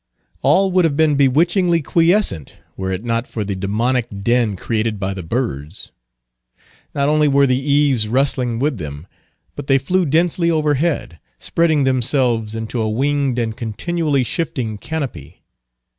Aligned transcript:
All 0.41 0.71
would 0.71 0.83
have 0.83 0.97
been 0.97 1.13
bewitchingly 1.15 1.83
quiescent, 1.83 2.55
were 2.75 2.89
it 2.91 3.03
not 3.03 3.27
for 3.27 3.43
the 3.43 3.55
demoniac 3.55 4.07
din 4.23 4.55
created 4.55 4.99
by 4.99 5.13
the 5.13 5.21
birds. 5.21 5.91
Not 6.95 7.07
only 7.07 7.27
were 7.27 7.45
the 7.45 7.59
eaves 7.61 8.07
rustling 8.07 8.57
with 8.57 8.79
them, 8.79 9.05
but 9.55 9.67
they 9.67 9.77
flew 9.77 10.07
densely 10.07 10.49
overhead, 10.49 11.19
spreading 11.37 11.83
themselves 11.83 12.55
into 12.55 12.81
a 12.81 12.89
winged 12.89 13.37
and 13.37 13.55
continually 13.55 14.23
shifting 14.23 14.79
canopy. 14.79 15.43